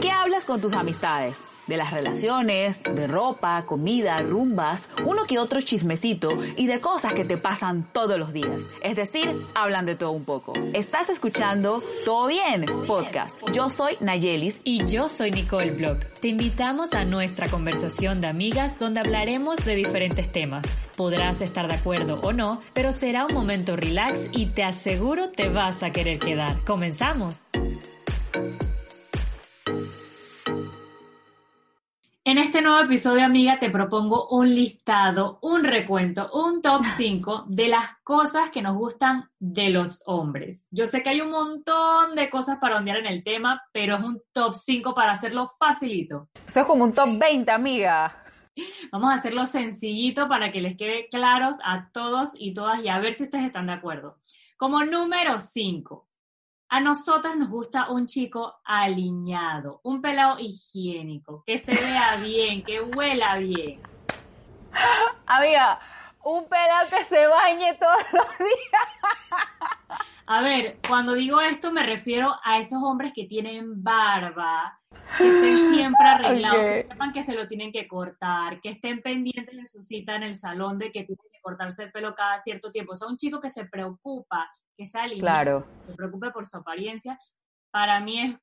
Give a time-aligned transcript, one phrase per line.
[0.00, 1.46] ¿Qué hablas con tus amistades?
[1.66, 7.24] De las relaciones, de ropa, comida, rumbas, uno que otro chismecito y de cosas que
[7.24, 8.60] te pasan todos los días.
[8.82, 10.52] Es decir, hablan de todo un poco.
[10.74, 13.40] Estás escuchando Todo Bien Podcast.
[13.52, 16.04] Yo soy Nayelis y yo soy Nicole Block.
[16.20, 20.66] Te invitamos a nuestra conversación de amigas donde hablaremos de diferentes temas.
[20.96, 25.48] Podrás estar de acuerdo o no, pero será un momento relax y te aseguro te
[25.48, 26.62] vas a querer quedar.
[26.64, 27.36] Comenzamos.
[32.26, 37.68] En este nuevo episodio, amiga, te propongo un listado, un recuento, un top 5 de
[37.68, 40.66] las cosas que nos gustan de los hombres.
[40.72, 44.02] Yo sé que hay un montón de cosas para ondear en el tema, pero es
[44.02, 46.28] un top 5 para hacerlo facilito.
[46.48, 48.24] Eso es como un top 20, amiga.
[48.90, 52.98] Vamos a hacerlo sencillito para que les quede claros a todos y todas y a
[52.98, 54.18] ver si ustedes están de acuerdo.
[54.56, 56.08] Como número 5,
[56.68, 62.80] a nosotras nos gusta un chico aliñado, un pelado higiénico, que se vea bien, que
[62.80, 63.80] huela bien.
[65.26, 65.78] Amiga,
[66.24, 70.00] un pelado que se bañe todos los días.
[70.26, 74.80] A ver, cuando digo esto me refiero a esos hombres que tienen barba,
[75.18, 79.54] que estén siempre arreglados, que sepan que se lo tienen que cortar, que estén pendientes
[79.54, 82.72] de su cita en el salón de que tienen que cortarse el pelo cada cierto
[82.72, 82.92] tiempo.
[82.92, 85.66] O sea, un chico que se preocupa que sea claro.
[85.72, 87.18] se preocupe por su apariencia,
[87.70, 88.36] para mí es,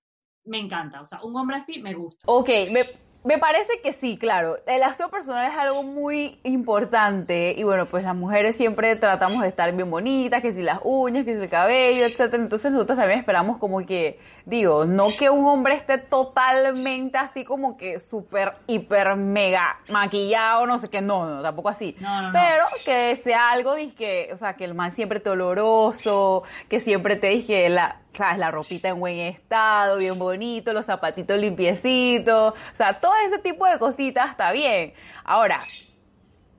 [0.46, 1.02] me encanta.
[1.02, 2.24] O sea, un hombre así me gusta.
[2.26, 2.86] Ok, me,
[3.24, 4.58] me parece que sí, claro.
[4.66, 9.48] El aseo personal es algo muy importante y bueno, pues las mujeres siempre tratamos de
[9.48, 12.42] estar bien bonitas, que si las uñas, que si el cabello, etcétera.
[12.42, 17.78] Entonces nosotros también esperamos como que, digo, no que un hombre esté totalmente así como
[17.78, 21.96] que súper, hiper, mega maquillado, no sé qué, no, no, tampoco así.
[22.00, 27.18] Pero que sea algo, que, o sea, que el man siempre te oloroso, que siempre
[27.18, 28.38] te dije la, ¿sabes?
[28.38, 33.66] La ropita en buen estado, bien bonito, los zapatitos limpiecitos, o sea, todo ese tipo
[33.66, 34.94] de cositas está bien.
[35.24, 35.64] Ahora,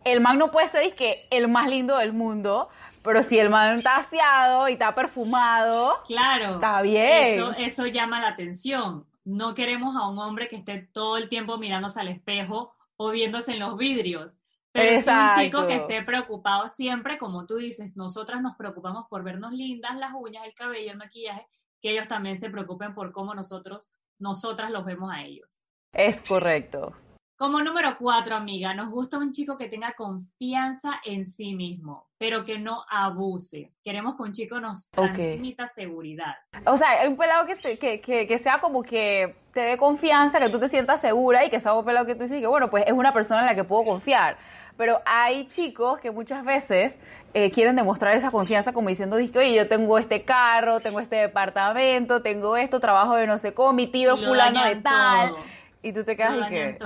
[0.05, 2.69] el man no puede ser que el más lindo del mundo,
[3.03, 7.38] pero si el man está aseado y está perfumado, claro, está bien.
[7.38, 9.06] Eso, eso llama la atención.
[9.25, 13.53] No queremos a un hombre que esté todo el tiempo mirándose al espejo o viéndose
[13.53, 14.37] en los vidrios.
[14.72, 19.22] Pero es un chico que esté preocupado siempre, como tú dices, nosotras nos preocupamos por
[19.22, 21.47] vernos lindas, las uñas, el cabello, el maquillaje,
[21.81, 23.88] que ellos también se preocupen por cómo nosotros,
[24.19, 25.65] nosotras los vemos a ellos.
[25.93, 26.94] Es correcto.
[27.43, 32.44] Como número cuatro, amiga, nos gusta un chico que tenga confianza en sí mismo, pero
[32.44, 33.69] que no abuse.
[33.83, 36.37] Queremos que un chico nos transmita seguridad.
[36.65, 40.60] O sea, un pelado que, que, que, sea como que te dé confianza, que tú
[40.60, 42.93] te sientas segura y que sea un pelado que tú dices que, bueno, pues es
[42.93, 44.39] una persona en la que puedo confiar.
[44.77, 46.99] Pero hay chicos que muchas veces
[47.34, 52.22] eh, quieren demostrar esa confianza como diciendo, oye, yo tengo este carro, tengo este departamento,
[52.22, 55.34] tengo esto, trabajo de no sé cómo, mi tío fulano de tal.
[55.83, 56.78] Y tú te quedas y que...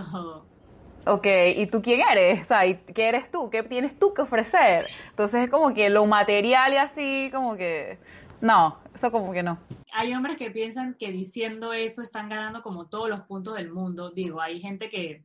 [1.09, 1.27] Ok,
[1.57, 2.43] ¿y tú quién eres?
[2.43, 3.49] O sea, ¿qué eres tú?
[3.49, 4.87] ¿Qué tienes tú que ofrecer?
[5.11, 7.99] Entonces es como que lo material y así, como que...
[8.41, 9.59] No, eso como que no.
[9.93, 14.11] Hay hombres que piensan que diciendo eso están ganando como todos los puntos del mundo.
[14.11, 15.23] Digo, hay gente que,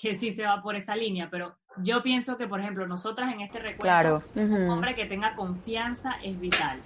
[0.00, 3.40] que sí se va por esa línea, pero yo pienso que, por ejemplo, nosotras en
[3.40, 6.80] este recuento, un hombre que tenga confianza es vital.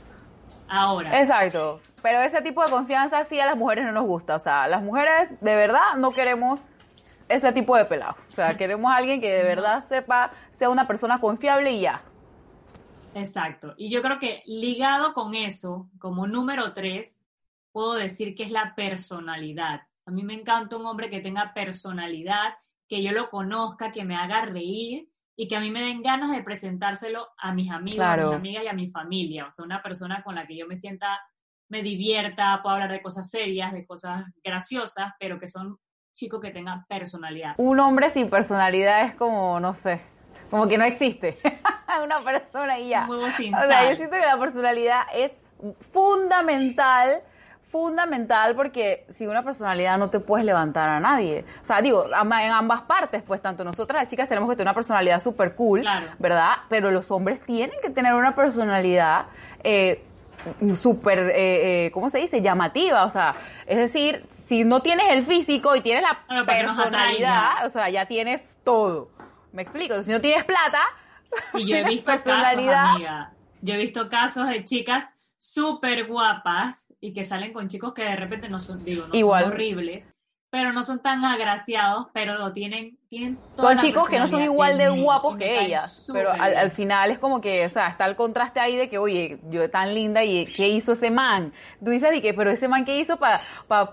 [0.68, 1.20] Ahora.
[1.20, 1.80] Exacto.
[2.02, 4.34] Pero ese tipo de confianza sí a las mujeres no nos gusta.
[4.34, 6.60] O sea, las mujeres de verdad no queremos
[7.28, 8.16] ese tipo de pelado.
[8.28, 12.02] O sea, queremos a alguien que de verdad sepa, sea una persona confiable y ya.
[13.14, 13.74] Exacto.
[13.76, 17.22] Y yo creo que ligado con eso, como número tres,
[17.72, 19.82] puedo decir que es la personalidad.
[20.04, 22.54] A mí me encanta un hombre que tenga personalidad,
[22.88, 26.30] que yo lo conozca, que me haga reír y que a mí me den ganas
[26.30, 29.46] de presentárselo a mis amigos, a mis amigas y a mi familia.
[29.46, 31.18] O sea, una persona con la que yo me sienta,
[31.68, 35.78] me divierta, puedo hablar de cosas serias, de cosas graciosas, pero que son
[36.14, 37.54] chicos que tengan personalidad.
[37.58, 40.00] Un hombre sin personalidad es como, no sé,
[40.50, 41.38] como que no existe.
[42.02, 43.04] una persona y ya.
[43.04, 45.32] Un huevo sin o sea, yo siento que la personalidad es
[45.92, 47.22] fundamental
[47.68, 51.44] fundamental porque si una personalidad no te puedes levantar a nadie.
[51.60, 54.74] O sea, digo, en ambas partes, pues tanto nosotras las chicas tenemos que tener una
[54.74, 55.84] personalidad súper cool,
[56.18, 56.52] ¿verdad?
[56.68, 59.26] Pero los hombres tienen que tener una personalidad
[59.64, 60.02] eh,
[60.76, 62.40] súper, eh, eh, ¿cómo se dice?
[62.40, 63.04] Llamativa.
[63.04, 63.34] O sea,
[63.66, 68.56] es decir, si no tienes el físico y tienes la personalidad, o sea, ya tienes
[68.62, 69.10] todo.
[69.52, 70.02] ¿Me explico?
[70.02, 70.80] Si no tienes plata...
[71.54, 73.32] Y yo he visto casos, amiga.
[73.60, 78.16] Yo he visto casos de chicas súper guapas y que salen con chicos que de
[78.16, 80.08] repente no son, digo, no son horribles,
[80.50, 84.78] pero no son tan agraciados, pero lo tienen tienen Son chicos que no son igual
[84.78, 88.16] de guapos y que ellas, pero al, final es como que, o sea, está el
[88.16, 91.52] contraste ahí de que, oye, yo tan linda y ¿qué hizo ese man?
[91.84, 93.40] Tú dices de que, pero ese man ¿qué hizo para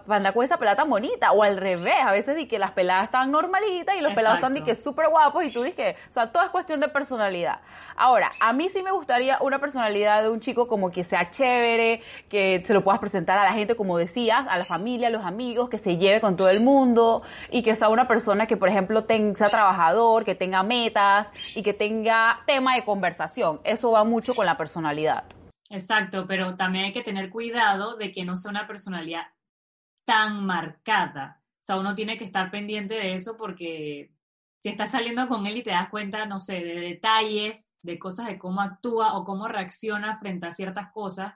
[0.07, 1.31] andar con esa pelada tan bonita?
[1.31, 4.55] O al revés, a veces de que las peladas están normalitas y los pelados están
[4.55, 7.59] de que súper guapos y tú dices que, o sea, todo es cuestión de personalidad.
[7.95, 12.01] Ahora, a mí sí me gustaría una personalidad de un chico como que sea chévere,
[12.29, 15.23] que se lo puedas presentar a la gente, como decías, a la familia, a los
[15.23, 17.21] amigos, que se lleve con todo el mundo
[17.51, 21.73] y que sea una persona que, por ejemplo, sea trabajador, que tenga metas y que
[21.73, 23.59] tenga tema de conversación.
[23.63, 25.23] Eso va mucho con la personalidad.
[25.69, 29.27] Exacto, pero también hay que tener cuidado de que no sea una personalidad
[30.05, 31.41] tan marcada.
[31.59, 34.11] O sea, uno tiene que estar pendiente de eso porque
[34.59, 38.27] si estás saliendo con él y te das cuenta, no sé, de detalles, de cosas
[38.27, 41.33] de cómo actúa o cómo reacciona frente a ciertas cosas,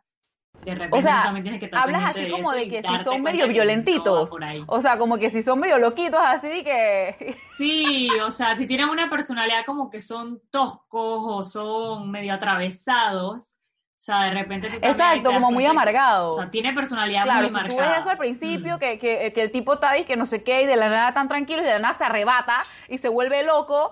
[0.63, 3.21] de repente O sea, también tienes que estar hablas así como de que si son
[3.21, 4.31] medio violentitos.
[4.68, 7.36] O sea, como que si son medio loquitos, así que...
[7.57, 13.54] Sí, o sea, si tienen una personalidad como que son toscos o son medio atravesados,
[13.54, 16.36] o sea, de repente tú Exacto, como muy amargados.
[16.38, 17.83] O sea, tiene personalidad Claro, muy si marcada.
[17.83, 18.80] tú ves eso al principio, Mm.
[18.80, 21.13] que, que, que el tipo está y que no sé qué, y de la nada
[21.13, 23.89] tan tranquilo, y de la nada se arrebata y se vuelve loco,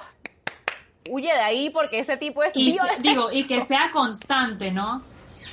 [1.09, 5.01] huye de ahí porque ese tipo es Y digo, y que sea constante, ¿no?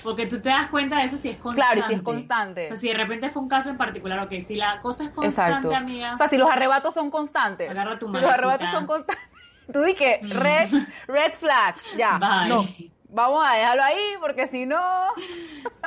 [0.03, 1.73] Porque tú te das cuenta de eso si es constante.
[1.75, 2.65] Claro, y si es constante.
[2.65, 5.11] O sea, si de repente fue un caso en particular, ok, si la cosa es
[5.11, 5.77] constante, Exacto.
[5.77, 7.71] amiga, O sea, si los arrebatos son constantes.
[7.71, 9.29] Agarra tu si los arrebatos son constantes.
[9.73, 10.31] Tú di que Mm.
[10.33, 10.69] red,
[11.07, 12.19] red flags, ya.
[12.19, 12.49] Bye.
[12.49, 12.65] No.
[13.09, 14.81] Vamos a dejarlo ahí porque si no.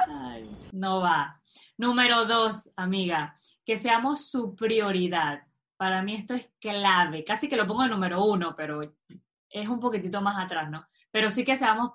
[0.07, 1.39] Ay, no va.
[1.77, 3.35] Número dos, amiga,
[3.65, 5.41] que seamos su prioridad.
[5.77, 7.23] Para mí esto es clave.
[7.25, 8.81] Casi que lo pongo en número uno, pero
[9.49, 10.85] es un poquitito más atrás, ¿no?
[11.11, 11.91] Pero sí que seamos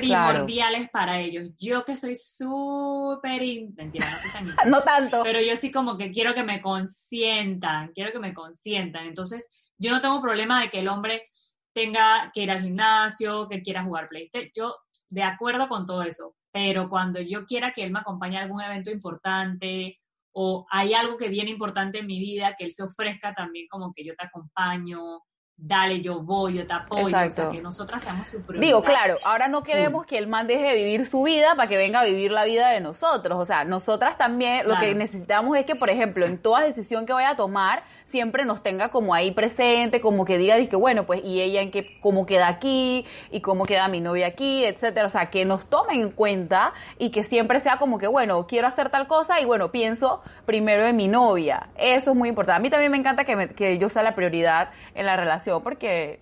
[0.00, 1.50] primordiales para ellos.
[1.58, 3.42] Yo que soy súper...
[3.42, 4.64] in- Mentira, no soy tan intensa.
[4.70, 5.22] No tanto.
[5.22, 9.06] pero yo sí como que quiero que me consientan, quiero que me consientan.
[9.06, 9.48] Entonces,
[9.78, 11.28] yo no tengo problema de que el hombre
[11.74, 14.50] tenga que ir al gimnasio, que quiera jugar PlayStation.
[14.54, 14.74] Yo
[15.10, 18.60] de acuerdo con todo eso, pero cuando yo quiera que él me acompañe a algún
[18.60, 19.98] evento importante
[20.32, 23.92] o hay algo que viene importante en mi vida, que él se ofrezca también como
[23.94, 25.20] que yo te acompaño,
[25.60, 27.50] dale, yo voy, yo te apoyo, o sea, Exacto.
[27.52, 28.64] que nosotras seamos su prioridad.
[28.64, 31.76] Digo, claro, ahora no queremos que el man deje de vivir su vida para que
[31.76, 33.36] venga a vivir la vida de nosotros.
[33.40, 37.12] O sea, nosotras también lo que necesitamos es que, por ejemplo, en toda decisión que
[37.12, 41.22] vaya a tomar, siempre nos tenga como ahí presente, como que diga, que bueno, pues,
[41.24, 45.06] y ella en qué, cómo queda aquí, y cómo queda mi novia aquí, etcétera.
[45.08, 48.68] O sea, que nos tomen en cuenta y que siempre sea como que, bueno, quiero
[48.68, 51.68] hacer tal cosa y bueno, pienso primero en mi novia.
[51.76, 52.56] Eso es muy importante.
[52.56, 55.47] A mí también me encanta que, me- que yo sea la prioridad en la relación,
[55.62, 56.20] porque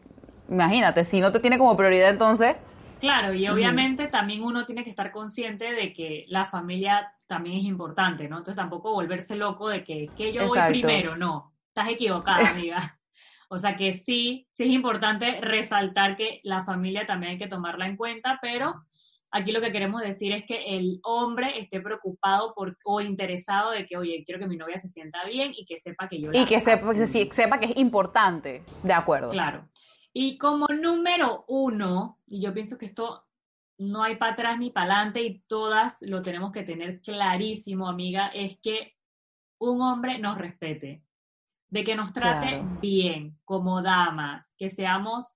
[0.48, 2.56] imagínate, si no te tiene como prioridad, entonces,
[2.98, 7.64] Claro, y obviamente también uno tiene que estar consciente de que la familia también es
[7.64, 8.38] importante, ¿no?
[8.38, 10.72] Entonces tampoco volverse loco de que, que yo voy Exacto.
[10.72, 12.98] primero, no, estás equivocada, amiga.
[13.48, 17.86] O sea que sí, sí es importante resaltar que la familia también hay que tomarla
[17.86, 18.86] en cuenta, pero
[19.30, 23.86] aquí lo que queremos decir es que el hombre esté preocupado por, o interesado de
[23.86, 26.38] que, oye, quiero que mi novia se sienta bien y que sepa que yo la
[26.38, 28.62] y que sepa, que sí- sepa que es importante.
[28.82, 29.28] De acuerdo.
[29.30, 29.68] Claro.
[30.12, 33.24] Y como número uno, y yo pienso que esto
[33.78, 38.28] no hay para atrás ni para adelante y todas lo tenemos que tener clarísimo, amiga,
[38.28, 38.94] es que
[39.58, 41.02] un hombre nos respete,
[41.68, 42.78] de que nos trate Claro.
[42.80, 45.34] bien como damas, que seamos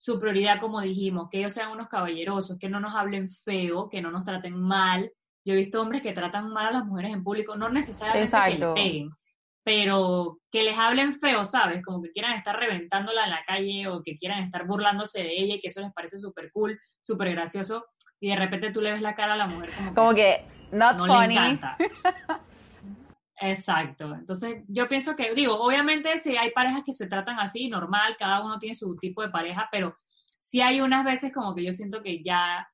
[0.00, 4.00] su prioridad, como dijimos, que ellos sean unos caballerosos, que no nos hablen feo, que
[4.00, 5.12] no nos traten mal.
[5.44, 8.36] Yo he visto hombres que tratan mal a las mujeres en público, no necesariamente que
[8.36, 8.68] Exacto.
[8.74, 9.10] le peguen,
[9.62, 11.82] pero que les hablen feo, ¿sabes?
[11.84, 15.56] Como que quieran estar reventándola en la calle o que quieran estar burlándose de ella
[15.56, 17.84] y que eso les parece súper cool, súper gracioso,
[18.18, 20.44] y de repente tú le ves la cara a la mujer como que, Como que,
[20.72, 21.34] not no funny.
[21.34, 21.76] le encanta.
[23.40, 24.14] Exacto.
[24.14, 28.44] Entonces, yo pienso que, digo, obviamente si hay parejas que se tratan así, normal, cada
[28.44, 29.96] uno tiene su tipo de pareja, pero
[30.38, 32.68] sí hay unas veces como que yo siento que ya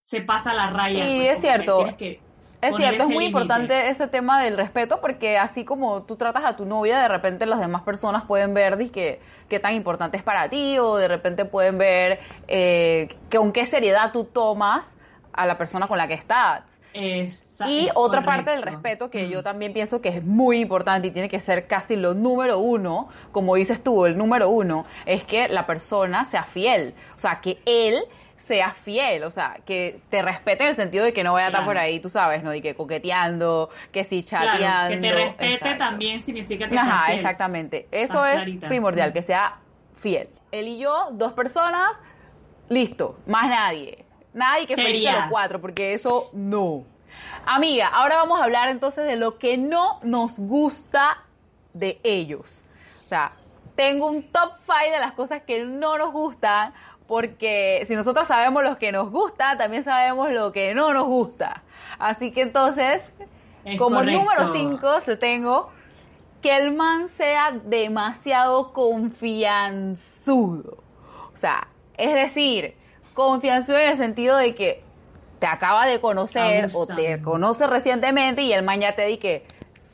[0.00, 1.04] se pasa la raya.
[1.04, 1.96] Sí, pues, es cierto.
[1.96, 2.20] que
[2.60, 6.56] Es cierto, es muy importante ese tema del respeto porque así como tú tratas a
[6.56, 10.50] tu novia, de repente las demás personas pueden ver que qué tan importante es para
[10.50, 14.94] ti o de repente pueden ver eh, que con qué seriedad tú tomas
[15.32, 16.79] a la persona con la que estás.
[16.92, 18.76] Esa- Y otra parte del correcto.
[18.82, 19.30] respeto que Mm.
[19.30, 23.08] yo también pienso que es muy importante y tiene que ser casi lo número uno,
[23.32, 26.94] como dices tú, el número uno, es que la persona sea fiel.
[27.16, 28.00] O sea, que él
[28.36, 31.48] sea fiel, o sea, que te respete en el sentido de que no vaya a
[31.50, 31.70] estar Claro.
[31.70, 32.54] por ahí, tú sabes, ¿no?
[32.54, 34.58] Y que coqueteando, que si chateando.
[34.58, 35.78] Claro, que te respete exacto.
[35.78, 37.16] también significa que sea Ajá, fiel.
[37.18, 37.86] exactamente.
[37.92, 38.68] Eso es clarita.
[38.68, 39.12] primordial, Mm.
[39.12, 39.58] que sea
[39.96, 40.28] fiel.
[40.52, 41.92] Él y yo, dos personas,
[42.68, 44.04] listo, más nadie.
[44.32, 46.84] Nadie que felice a los cuatro, porque eso no.
[47.46, 51.24] Amiga, ahora vamos a hablar entonces de lo que no nos gusta
[51.72, 52.62] de ellos.
[53.04, 53.32] O sea,
[53.74, 56.72] tengo un top 5 de las cosas que no nos gustan,
[57.06, 61.64] porque si nosotros sabemos lo que nos gusta, también sabemos lo que no nos gusta.
[61.98, 63.10] Así que entonces,
[63.78, 65.70] como número 5 te tengo
[66.40, 70.78] que el man sea demasiado confianzudo.
[71.32, 72.76] O sea, es decir,
[73.28, 74.82] confianzudo en el sentido de que
[75.38, 79.46] te acaba de conocer o te conoce recientemente y el man ya te di que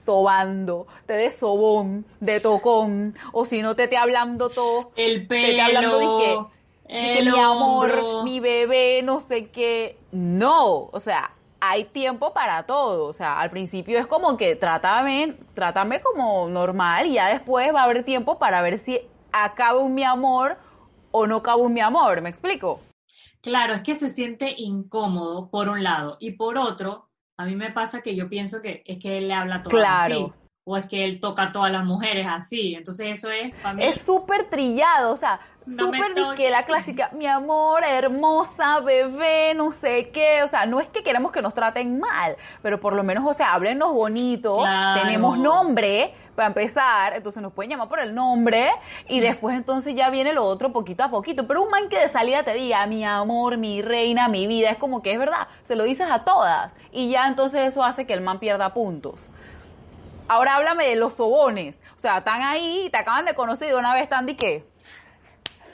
[0.04, 5.42] sobando, te de sobón, de tocón, o si no te esté hablando todo, el pelo,
[5.42, 6.46] te esté hablando de
[6.88, 9.98] que, mi amor, mi bebé, no sé qué.
[10.12, 13.06] No, o sea, hay tiempo para todo.
[13.06, 17.80] O sea, al principio es como que trátame, trátame como normal y ya después va
[17.80, 19.00] a haber tiempo para ver si
[19.32, 20.56] acaba un mi amor
[21.10, 22.20] o no acaba un mi amor.
[22.20, 22.80] ¿Me explico?
[23.46, 27.70] Claro, es que se siente incómodo por un lado y por otro, a mí me
[27.70, 30.32] pasa que yo pienso que es que él le habla todo claro.
[30.34, 32.74] así o es que él toca a todas las mujeres así.
[32.74, 38.80] Entonces eso es Es súper trillado, o sea, súper que la clásica, mi amor, hermosa,
[38.80, 40.42] bebé, no sé qué.
[40.42, 43.32] O sea, no es que queremos que nos traten mal, pero por lo menos, o
[43.32, 44.64] sea, háblenos bonito,
[44.96, 48.70] tenemos nombre para empezar, entonces nos pueden llamar por el nombre
[49.08, 51.46] y después entonces ya viene lo otro poquito a poquito.
[51.48, 54.78] Pero un man que de salida te diga, mi amor, mi reina, mi vida, es
[54.78, 58.12] como que es verdad, se lo dices a todas y ya entonces eso hace que
[58.12, 59.28] el man pierda puntos.
[60.28, 61.80] Ahora háblame de los sobones.
[61.96, 64.64] O sea, están ahí, te acaban de conocer y de una vez están de qué.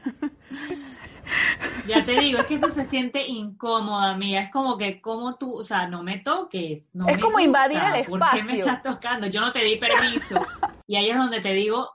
[1.87, 4.43] Ya te digo, es que eso se siente incómoda, mía.
[4.43, 6.91] Es como que, como tú, o sea, no me toques.
[6.93, 8.19] No es como invadir el espacio.
[8.19, 9.27] ¿Por qué me estás tocando?
[9.27, 10.41] Yo no te di permiso.
[10.87, 11.91] Y ahí es donde te digo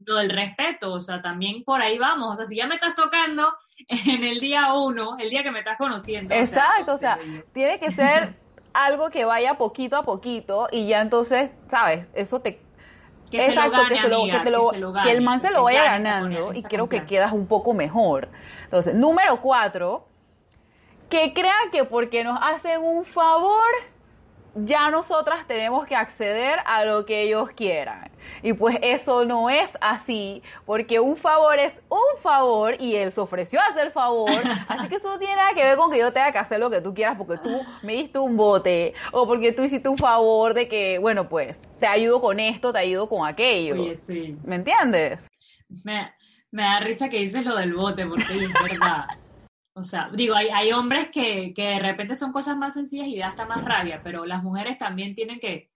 [0.00, 0.92] lo del respeto.
[0.92, 2.32] O sea, también por ahí vamos.
[2.32, 3.52] O sea, si ya me estás tocando
[3.88, 6.34] en el día uno, el día que me estás conociendo.
[6.34, 7.18] Exacto, o sea,
[7.52, 8.36] tiene que ser
[8.72, 12.10] algo que vaya poquito a poquito y ya entonces, ¿sabes?
[12.14, 12.60] Eso te...
[13.30, 16.88] Que Exacto, que, se lo, que, que, el man se, lo vaya ganando y creo
[16.88, 18.28] que quedas un poco mejor.
[18.64, 20.06] Entonces, número cuatro,
[21.08, 23.72] que crean que porque nos hacen un favor,
[24.54, 28.10] ya nosotras tenemos que acceder a lo que ellos quieran.
[28.42, 33.20] Y pues eso no es así, porque un favor es un favor y él se
[33.20, 34.30] ofreció a hacer favor,
[34.68, 36.70] así que eso no tiene nada que ver con que yo tenga que hacer lo
[36.70, 40.54] que tú quieras porque tú me diste un bote o porque tú hiciste un favor
[40.54, 43.74] de que, bueno, pues te ayudo con esto, te ayudo con aquello.
[43.74, 44.36] Oye, sí.
[44.44, 45.26] ¿Me entiendes?
[45.84, 46.12] Me,
[46.50, 49.06] me da risa que dices lo del bote porque es verdad.
[49.74, 53.18] O sea, digo, hay, hay hombres que, que de repente son cosas más sencillas y
[53.18, 55.70] da hasta más rabia, pero las mujeres también tienen que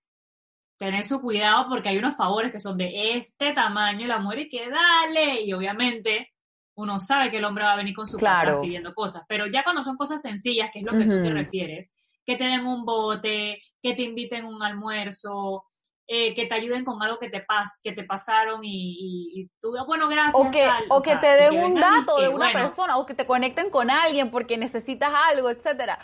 [0.80, 4.38] tener su cuidado porque hay unos favores que son de este tamaño y la mujer
[4.40, 5.42] y que dale.
[5.42, 6.30] Y obviamente
[6.74, 8.62] uno sabe que el hombre va a venir con su claro.
[8.62, 11.92] pidiendo cosas, pero ya cuando son cosas sencillas, que es lo que tú te refieres,
[12.24, 15.64] que te den un bote, que te inviten un almuerzo,
[16.06, 20.08] eh, que te ayuden con algo que te pas, que te pasaron y, tú, bueno,
[20.08, 20.34] gracias.
[20.34, 23.68] O que, o, que te den un dato de una persona, o que te conecten
[23.68, 25.98] con alguien porque necesitas algo, etcétera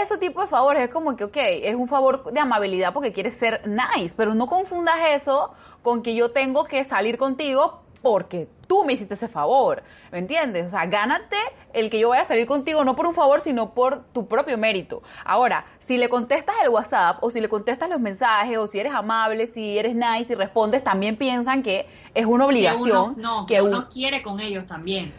[0.00, 3.36] ese tipo de favores es como que, ok, es un favor de amabilidad porque quieres
[3.36, 8.84] ser nice, pero no confundas eso con que yo tengo que salir contigo porque tú
[8.84, 10.66] me hiciste ese favor, ¿me entiendes?
[10.66, 11.36] O sea, gánate
[11.72, 14.58] el que yo vaya a salir contigo no por un favor, sino por tu propio
[14.58, 15.02] mérito.
[15.24, 18.92] Ahora, si le contestas el WhatsApp o si le contestas los mensajes o si eres
[18.92, 23.14] amable, si eres nice y respondes, también piensan que es una obligación.
[23.14, 25.12] Que no, que, uno quiere con ellos también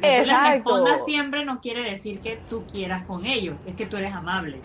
[0.00, 3.86] que tú les respondas siempre no quiere decir que tú quieras con ellos, es que
[3.86, 4.60] tú eres amable.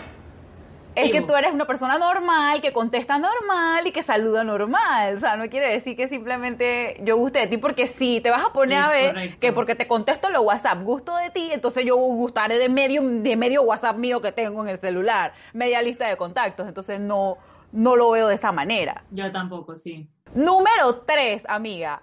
[0.95, 5.15] Es que tú eres una persona normal, que contesta normal y que saluda normal.
[5.15, 8.43] O sea, no quiere decir que simplemente yo guste de ti, porque si te vas
[8.43, 11.95] a poner a ver que porque te contesto los WhatsApp, gusto de ti, entonces yo
[11.95, 16.17] gustaré de medio, de medio WhatsApp mío que tengo en el celular, media lista de
[16.17, 16.67] contactos.
[16.67, 17.37] Entonces no,
[17.71, 19.03] no lo veo de esa manera.
[19.11, 20.09] Yo tampoco, sí.
[20.33, 22.01] Número tres, amiga,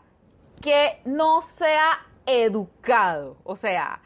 [0.61, 3.38] que no sea educado.
[3.45, 4.00] O sea,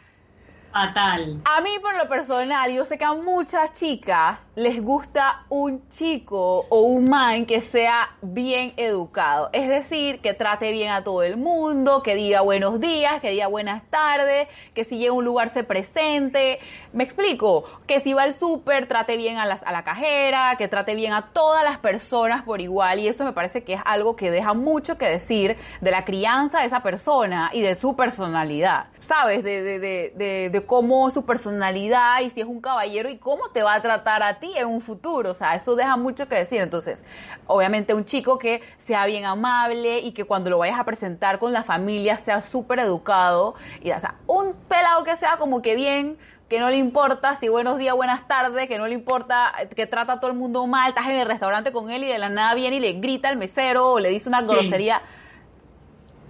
[0.73, 1.41] Fatal.
[1.45, 6.67] A mí, por lo personal, yo sé que a muchas chicas les gusta un chico
[6.69, 9.51] o un man que sea bien educado.
[9.53, 13.49] Es decir, que trate bien a todo el mundo, que diga buenos días, que diga
[13.49, 16.61] buenas tardes, que si llega a un lugar se presente.
[16.93, 20.69] Me explico, que si va al súper trate bien a, las, a la cajera, que
[20.69, 23.01] trate bien a todas las personas por igual.
[23.01, 26.61] Y eso me parece que es algo que deja mucho que decir de la crianza
[26.61, 28.87] de esa persona y de su personalidad.
[29.01, 29.43] ¿Sabes?
[29.43, 33.83] de, de, cómo su personalidad y si es un caballero y cómo te va a
[33.83, 35.31] tratar a ti en un futuro.
[35.31, 36.61] O sea, eso deja mucho que decir.
[36.61, 37.03] Entonces,
[37.47, 41.53] obviamente un chico que sea bien amable y que cuando lo vayas a presentar con
[41.53, 43.55] la familia sea súper educado.
[43.83, 47.49] Y, o sea, un pelado que sea como que bien que no le importa si
[47.49, 50.89] buenos días, buenas tardes, que no le importa que trata a todo el mundo mal,
[50.89, 53.37] estás en el restaurante con él y de la nada viene y le grita al
[53.37, 55.01] mesero o le dice una grosería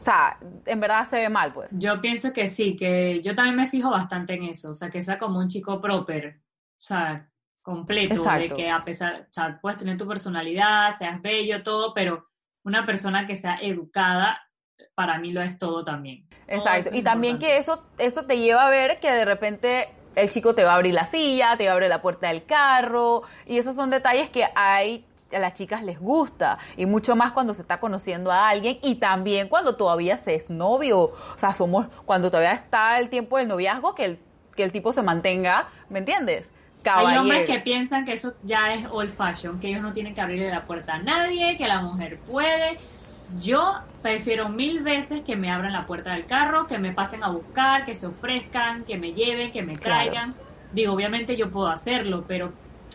[0.00, 1.70] o sea, en verdad se ve mal, pues.
[1.72, 5.02] Yo pienso que sí, que yo también me fijo bastante en eso, o sea, que
[5.02, 7.28] sea como un chico proper, o sea,
[7.60, 12.30] completo, de que a pesar, o sea, puedes tener tu personalidad, seas bello, todo, pero
[12.64, 14.40] una persona que sea educada,
[14.94, 16.26] para mí lo es todo también.
[16.46, 20.54] Exacto, y también que eso, eso te lleva a ver que de repente el chico
[20.54, 23.58] te va a abrir la silla, te va a abrir la puerta del carro, y
[23.58, 27.62] esos son detalles que hay a las chicas les gusta y mucho más cuando se
[27.62, 32.30] está conociendo a alguien y también cuando todavía se es novio, o sea, somos cuando
[32.30, 34.18] todavía está el tiempo del noviazgo que el
[34.60, 36.52] que el tipo se mantenga, ¿me entiendes?
[36.84, 40.20] Hay hombres que piensan que eso ya es old fashion, que ellos no tienen que
[40.20, 42.78] abrirle la puerta a nadie, que la mujer puede.
[43.38, 47.28] Yo prefiero mil veces que me abran la puerta del carro, que me pasen a
[47.28, 50.34] buscar, que se ofrezcan, que me lleven, que me traigan.
[50.72, 52.52] Digo, obviamente yo puedo hacerlo, pero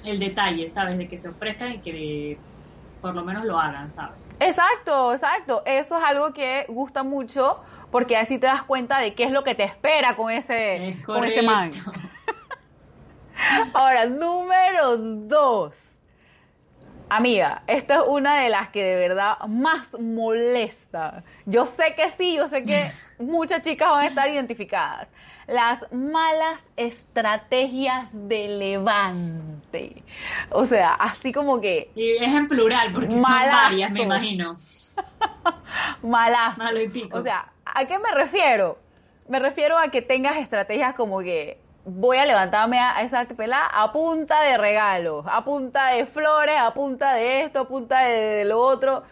[0.07, 0.97] el detalle, ¿sabes?
[0.97, 2.37] De que se ofrezcan y que
[3.01, 4.15] por lo menos lo hagan, ¿sabes?
[4.39, 5.63] Exacto, exacto.
[5.65, 9.43] Eso es algo que gusta mucho porque así te das cuenta de qué es lo
[9.43, 11.71] que te espera con ese, con ese man.
[13.73, 15.77] Ahora, número dos.
[17.09, 21.23] Amiga, esta es una de las que de verdad más molesta.
[21.45, 25.07] Yo sé que sí, yo sé que muchas chicas van a estar identificadas.
[25.47, 30.03] Las malas estrategias de levante.
[30.49, 31.91] O sea, así como que...
[31.95, 34.57] Y es en plural, porque son varias, me imagino.
[36.01, 36.57] Malazo.
[36.57, 37.19] Malo y pico.
[37.19, 38.79] O sea, ¿a qué me refiero?
[39.27, 43.91] Me refiero a que tengas estrategias como que voy a levantarme a esa pelada a
[43.91, 48.59] punta de regalos, a punta de flores, a punta de esto, a punta de, lo
[48.59, 49.03] otro.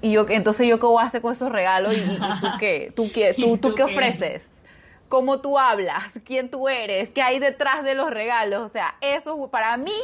[0.00, 2.00] Y yo, entonces yo qué voy a hacer con esos regalos y,
[2.40, 4.42] tú qué, tú qué, tú, tú qué ofreces,
[5.08, 8.62] cómo tú hablas, quién tú eres, qué hay detrás de los regalos.
[8.62, 9.94] O sea, eso para mí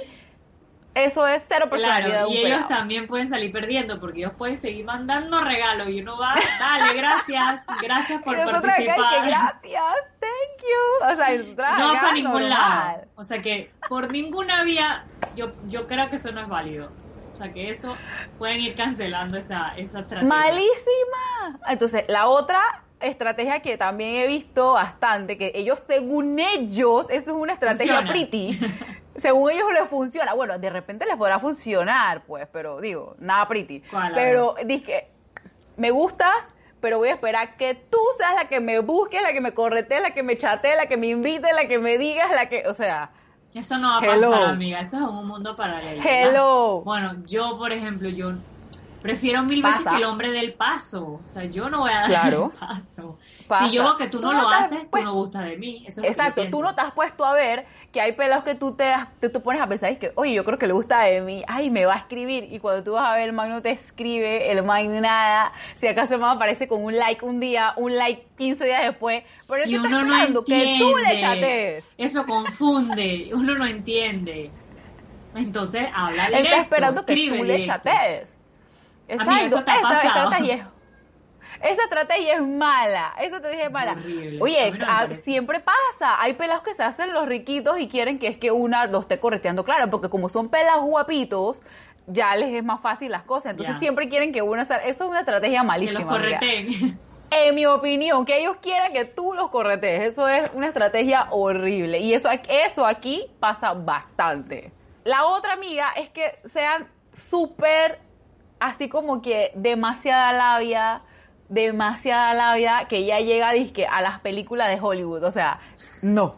[0.95, 2.27] eso es cero personalidad.
[2.27, 6.19] Claro, y ellos también pueden salir perdiendo porque ellos pueden seguir mandando regalos y uno
[6.19, 9.27] va, dale, gracias, gracias por participar.
[9.27, 11.13] gracias, thank you.
[11.13, 13.03] O sea, no para ningún lado.
[13.17, 16.91] O sea que por ninguna vía, yo, yo creo que eso no es válido.
[17.33, 17.97] O sea que eso
[18.39, 20.29] pueden ir cancelando esa, esa estrategia.
[20.29, 21.59] Malísima.
[21.69, 22.61] Entonces, la otra
[23.01, 28.59] estrategia que también he visto bastante, que ellos, según ellos, eso es una estrategia pretty.
[29.17, 30.35] según ellos les funciona.
[30.35, 33.83] Bueno, de repente les podrá funcionar, pues, pero digo, nada pretty.
[34.15, 35.09] pero dije,
[35.77, 36.35] me gustas,
[36.81, 40.01] pero voy a esperar que tú seas la que me busque, la que me correte,
[40.01, 42.75] la que me chatee, la que me invite, la que me digas, la que, o
[42.75, 43.11] sea...
[43.55, 44.81] Eso no va a pasar, amiga.
[44.81, 46.03] Eso es un mundo paralelo.
[46.03, 46.81] Hello.
[46.85, 48.33] Bueno, yo, por ejemplo, yo
[49.03, 51.21] Prefiero mil veces que el hombre del paso.
[51.25, 53.19] O sea, yo no voy a dar el paso.
[53.65, 55.85] Si yo veo que tú, no, lo haces, tú no gustas de mí.
[56.03, 59.29] exacto, tú no te has puesto a ver que hay pelos que tú te, te,
[59.29, 61.85] pones a pensar, es que, oye, yo creo que le gusta de mí, ay, me
[61.85, 62.49] va a escribir.
[62.51, 65.53] Y cuando tú vas a ver, el man no te escribe, el man nada.
[65.75, 69.25] Si acaso el man aparece con un like un día, un like 15 días después.
[69.47, 70.45] Pero y uno no entiende.
[70.47, 71.85] que tú le chatees.
[71.99, 74.51] Eso confunde, uno no entiende.
[75.35, 78.42] Entonces, habla Él está esperando que tú le chatees.
[79.09, 80.71] Exacto, esa estrategia.
[81.63, 83.97] Esa estrategia es mala, esa estrategia es mala.
[84.41, 88.37] Oye, ah, siempre pasa, hay pelados que se hacen los riquitos y quieren que es
[88.37, 91.61] que una los esté correteando, claro, porque como son pelados guapitos,
[92.09, 95.21] ya les es más fácil las cosas, entonces siempre quieren que una, eso es una
[95.21, 96.21] estrategia malísima.
[96.21, 96.95] Que los.
[97.35, 101.99] En mi opinión, que ellos quieran que tú los corretees, eso es una estrategia horrible
[101.99, 104.71] y eso, eso aquí pasa bastante.
[105.05, 108.01] La otra amiga es que sean súper
[108.63, 111.03] así como que demasiada labia,
[111.49, 115.25] demasiada labia que ya llega disque a las películas de Hollywood.
[115.25, 115.59] O sea,
[116.01, 116.37] no.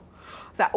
[0.53, 0.71] O sea,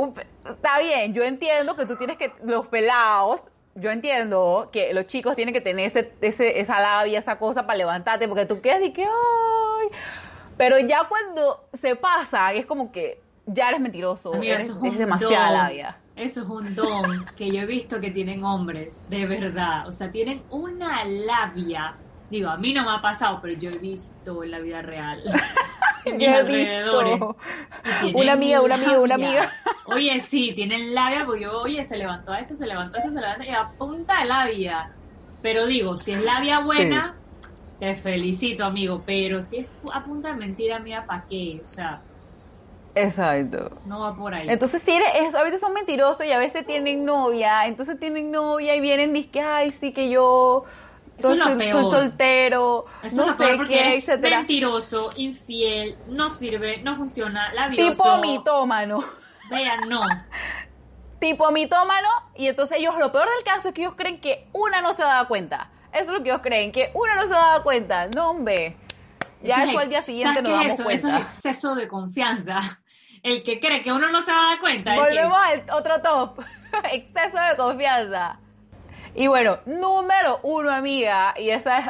[0.49, 3.41] está bien, yo entiendo que tú tienes que, los pelados,
[3.75, 7.77] yo entiendo que los chicos tienen que tener ese, ese, esa labia, esa cosa para
[7.77, 9.88] levantarte, porque tú quedas y que, ay.
[10.57, 15.97] Pero ya cuando se pasa, es como que ya eres mentiroso, es demasiada labia.
[16.17, 19.88] Eso es un don que yo he visto que tienen hombres, de verdad.
[19.88, 21.95] O sea, tienen una labia.
[22.32, 25.21] Digo, a mí no me ha pasado, pero yo he visto en la vida real.
[26.06, 27.19] En mis alrededores.
[28.13, 29.51] Una amiga, una amiga, una amiga.
[29.88, 33.43] Oye, sí, tienen labia, porque yo, oye, se levantó este, se levantó este, se levantó,
[33.43, 34.89] y a punta de labia.
[35.41, 37.15] Pero digo, si es labia buena,
[37.80, 39.03] te felicito, amigo.
[39.06, 41.62] Pero si es a punta de mentira, mira, ¿para qué?
[41.65, 41.99] O sea,
[43.03, 43.71] Exacto.
[43.86, 44.47] No va por ahí.
[44.49, 47.65] Entonces, si eres, a veces son mentirosos y a veces tienen novia.
[47.67, 50.65] Entonces tienen novia y vienen y que, ay, sí que yo
[51.21, 51.38] soy,
[51.71, 54.39] soltero, no sé qué, etcétera.
[54.39, 58.03] Mentiroso, infiel, no sirve, no funciona, labioso.
[58.03, 59.03] Tipo mitómano.
[59.49, 60.01] Vean, no.
[61.19, 62.10] tipo mitómano.
[62.36, 65.03] Y entonces ellos, lo peor del caso es que ellos creen que una no se
[65.03, 65.71] da cuenta.
[65.91, 68.07] Eso es lo que ellos creen, que una no se da cuenta.
[68.07, 68.77] No, hombre.
[69.43, 70.83] Ya eso al día siguiente nos damos eso?
[70.83, 71.07] cuenta.
[71.07, 72.60] Eso es exceso de confianza.
[73.23, 74.93] El que cree que uno no se va a dar cuenta.
[74.93, 76.39] que- Volvemos al otro top.
[76.91, 78.39] Exceso de confianza.
[79.15, 81.34] Y bueno, número uno, amiga.
[81.38, 81.86] Y esa es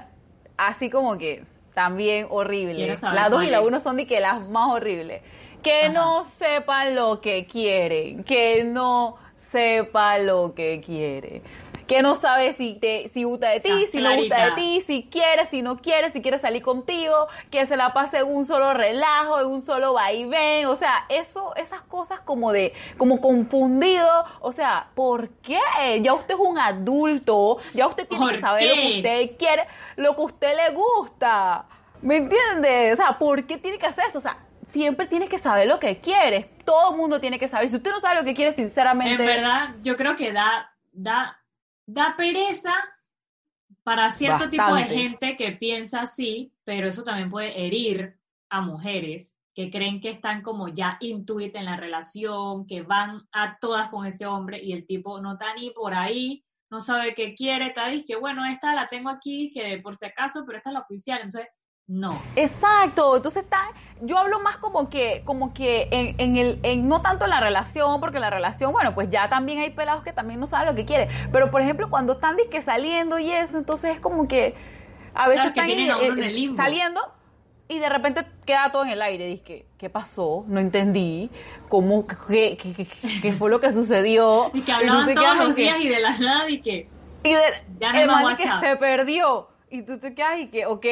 [0.58, 2.96] así como que también horrible.
[3.14, 5.22] La dos y la uno son de que las más horribles.
[5.62, 5.90] Que Ajá.
[5.94, 8.24] no sepan lo que quieren.
[8.24, 9.18] Que no
[9.52, 11.42] sepa lo que quiere.
[11.88, 15.08] Que no sabe si te si gusta de ti, si no gusta de ti, si
[15.10, 18.74] quiere, si no quiere, si quiere salir contigo, que se la pase en un solo
[18.74, 24.10] relajo, en un solo vaivén, o sea, eso, esas cosas como de, como confundido,
[24.42, 25.60] o sea, ¿por qué?
[26.02, 29.68] Ya usted es un adulto, ya usted tiene ¿Por que saber lo que usted quiere,
[29.96, 31.66] lo que usted le gusta,
[32.02, 32.94] ¿me entiende?
[32.94, 34.18] O sea, ¿por qué tiene que hacer eso?
[34.18, 34.40] O sea,
[34.72, 37.92] siempre tienes que saber lo que quieres, todo el mundo tiene que saber, si usted
[37.92, 39.24] no sabe lo que quiere, sinceramente...
[39.24, 41.40] En verdad, yo creo que da, da,
[41.88, 42.74] da pereza
[43.84, 48.20] para cierto tipo de gente que piensa así, pero eso también puede herir
[48.50, 53.58] a mujeres que creen que están como ya intuit en la relación, que van a
[53.60, 57.34] todas con ese hombre y el tipo no está ni por ahí, no sabe qué
[57.34, 60.74] quiere, está que bueno, esta la tengo aquí, que por si acaso, pero esta es
[60.76, 61.50] la oficial, entonces
[61.88, 62.22] no.
[62.36, 63.62] Exacto, entonces está,
[64.02, 67.40] yo hablo más como que, como que en, en el, en, no tanto en la
[67.40, 70.76] relación, porque la relación, bueno, pues ya también hay pelados que también no saben lo
[70.76, 74.54] que quieren, pero por ejemplo cuando están disque saliendo y eso, entonces es como que
[75.14, 76.56] a veces Claro, que están limbo.
[76.58, 77.02] saliendo
[77.70, 80.44] y de repente queda todo en el aire, dice ¿qué pasó?
[80.48, 81.30] No entendí,
[81.70, 82.88] ¿cómo, qué, qué, qué-
[83.22, 84.52] qué fue lo que sucedió?
[84.54, 86.90] Y que hablaban te todos los días y de la nada y que
[87.24, 87.42] y de,
[87.80, 89.50] Ya no el man que se perdió.
[89.70, 90.86] Y tú te quedas y que, ok,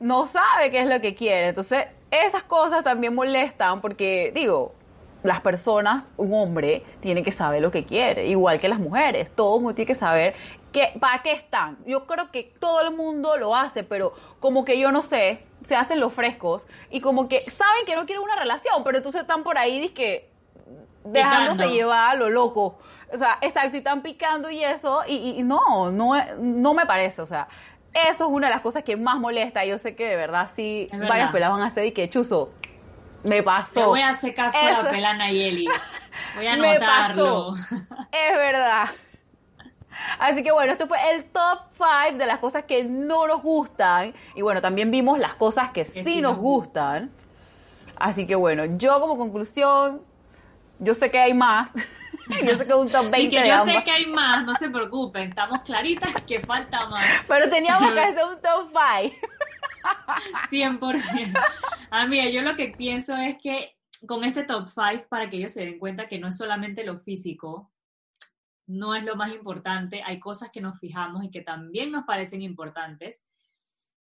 [0.00, 1.48] no sabe qué es lo que quiere.
[1.48, 4.74] Entonces, esas cosas también molestan porque, digo,
[5.24, 9.30] las personas, un hombre, tiene que saber lo que quiere, igual que las mujeres.
[9.34, 10.34] Todo el mundo tiene que saber
[10.72, 11.78] que, para qué están.
[11.84, 15.74] Yo creo que todo el mundo lo hace, pero como que yo no sé, se
[15.74, 19.42] hacen los frescos y como que saben que no quieren una relación, pero entonces están
[19.42, 20.28] por ahí, que
[21.04, 21.74] dejándose Picando.
[21.74, 22.78] llevar a lo loco.
[23.12, 27.20] O sea, exacto, y están picando y eso, y, y- no, no, no me parece,
[27.20, 27.46] o sea,
[27.94, 29.64] eso es una de las cosas que más molesta.
[29.64, 31.08] Yo sé que de verdad sí, verdad.
[31.08, 32.50] varias peladas van a hacer y que chuzo,
[33.24, 33.80] me pasó.
[33.80, 34.82] le voy a hacer caso a Eso.
[34.82, 35.68] la pela Nayeli.
[36.36, 37.54] Voy a anotarlo.
[37.56, 38.86] Es verdad.
[40.18, 44.14] Así que bueno, esto fue el top 5 de las cosas que no nos gustan.
[44.34, 47.10] Y bueno, también vimos las cosas que, sí, sí nos nos gustan.
[47.96, 50.02] Así que bueno, yo como conclusión,
[50.78, 51.70] yo sé que hay más.
[52.46, 53.74] yo sé que un top 20 Y que yo ambas.
[53.76, 57.04] sé que hay más, no se preocupen, estamos claritas que falta más.
[57.28, 59.16] Pero teníamos que hacer un top 5.
[60.50, 61.40] 100%.
[61.90, 65.52] Ah, mira, yo lo que pienso es que con este top 5, para que ellos
[65.52, 67.72] se den cuenta que no es solamente lo físico,
[68.66, 72.42] no es lo más importante, hay cosas que nos fijamos y que también nos parecen
[72.42, 73.24] importantes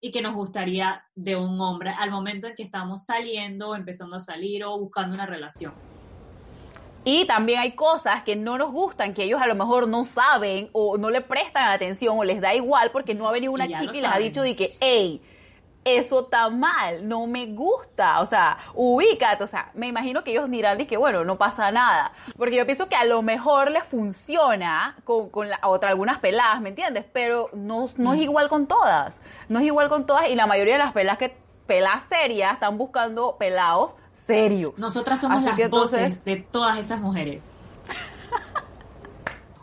[0.00, 4.20] y que nos gustaría de un hombre al momento en que estamos saliendo, empezando a
[4.20, 5.74] salir o buscando una relación.
[7.08, 10.68] Y también hay cosas que no nos gustan, que ellos a lo mejor no saben
[10.72, 13.74] o no le prestan atención o les da igual porque no ha venido una Y
[13.74, 15.22] chica y les ha dicho de que, hey,
[15.84, 20.50] eso está mal, no me gusta, o sea, ubícate, o sea, me imagino que ellos
[20.50, 23.84] dirán de que, bueno, no pasa nada, porque yo pienso que a lo mejor les
[23.84, 27.04] funciona con, con la, otra, algunas peladas, ¿me entiendes?
[27.12, 28.22] Pero no, no es Mm.
[28.22, 31.36] igual con todas, no es igual con todas y la mayoría de las peladas que,
[31.68, 33.94] peladas serias, están buscando pelados
[34.26, 34.76] serios.
[34.76, 37.52] Nosotras somos Así las entonces- voces de todas esas mujeres.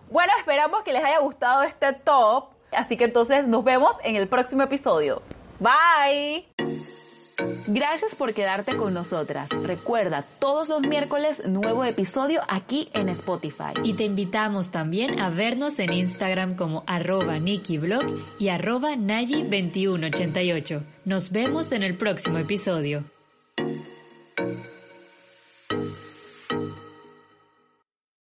[0.10, 2.50] Bueno, esperamos que les haya gustado este top.
[2.72, 5.24] Así que entonces nos vemos en el próximo episodio.
[5.60, 6.46] Bye.
[7.66, 9.50] Gracias por quedarte con nosotras.
[9.50, 13.74] Recuerda, todos los miércoles nuevo episodio aquí en Spotify.
[13.84, 18.04] Y te invitamos también a vernos en Instagram como arroba NikiBlog
[18.38, 20.84] y arroba Nayi2188.
[21.06, 23.04] Nos vemos en el próximo episodio.
[25.74, 26.03] Thank you.